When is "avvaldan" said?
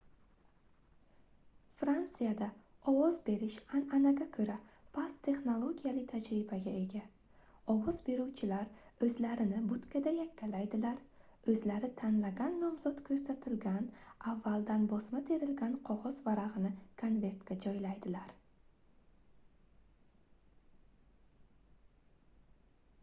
14.33-14.89